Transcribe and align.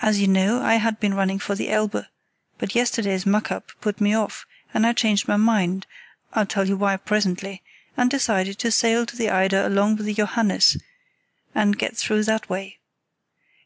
As 0.00 0.20
you 0.22 0.26
know, 0.26 0.62
I 0.62 0.76
had 0.76 0.98
been 0.98 1.12
running 1.12 1.38
for 1.38 1.54
the 1.54 1.68
Elbe, 1.68 2.06
but 2.56 2.74
yesterday's 2.74 3.26
muck 3.26 3.50
up 3.52 3.72
put 3.82 4.00
me 4.00 4.14
off, 4.14 4.46
and 4.72 4.86
I 4.86 4.94
changed 4.94 5.28
my 5.28 5.36
mind—I'll 5.36 6.46
tell 6.46 6.66
you 6.66 6.78
why 6.78 6.96
presently—and 6.96 8.10
decided 8.10 8.58
to 8.60 8.70
sail 8.72 9.04
to 9.04 9.14
the 9.18 9.28
Eider 9.28 9.60
along 9.60 9.96
with 9.96 10.06
the 10.06 10.14
Johannes 10.14 10.78
and 11.54 11.78
get 11.78 11.94
through 11.94 12.24
that 12.24 12.48
way. 12.48 12.78